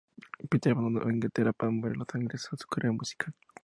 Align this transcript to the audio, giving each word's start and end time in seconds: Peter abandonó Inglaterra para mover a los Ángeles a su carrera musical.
Peter 0.49 0.71
abandonó 0.71 1.11
Inglaterra 1.11 1.53
para 1.53 1.69
mover 1.71 1.91
a 1.91 1.97
los 1.97 2.07
Ángeles 2.13 2.47
a 2.51 2.57
su 2.57 2.67
carrera 2.67 2.91
musical. 2.91 3.35